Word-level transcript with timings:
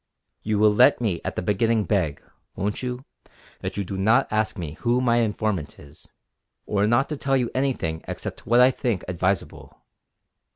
You 0.41 0.57
will 0.57 0.73
let 0.73 0.99
me 0.99 1.21
at 1.23 1.35
the 1.35 1.43
beginning 1.43 1.83
beg, 1.83 2.23
won't 2.55 2.81
you, 2.81 3.05
that 3.59 3.77
you 3.77 3.83
do 3.83 3.97
not 3.97 4.27
ask 4.33 4.57
me 4.57 4.71
who 4.81 4.99
my 4.99 5.17
informant 5.17 5.77
is, 5.77 6.07
or 6.65 6.87
not 6.87 7.07
to 7.09 7.17
tell 7.17 7.37
you 7.37 7.51
anything 7.53 8.03
except 8.07 8.47
what 8.47 8.61
I 8.61 8.71
think 8.71 9.03
advisable." 9.07 9.77